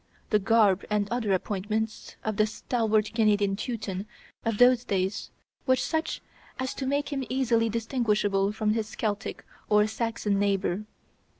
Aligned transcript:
The 0.31 0.39
garb 0.39 0.83
and 0.89 1.07
other 1.11 1.31
appointments 1.31 2.15
of 2.23 2.37
the 2.37 2.47
stalwart 2.47 3.11
Canadian 3.13 3.55
Teuton 3.55 4.07
of 4.43 4.57
those 4.57 4.83
days 4.83 5.29
were 5.67 5.75
such 5.75 6.21
as 6.57 6.73
to 6.73 6.87
make 6.87 7.09
him 7.13 7.23
easily 7.29 7.69
distinguishable 7.69 8.51
from 8.51 8.71
his 8.71 8.95
Celtic 8.95 9.45
or 9.69 9.85
Saxon 9.85 10.39
neighbor. 10.39 10.85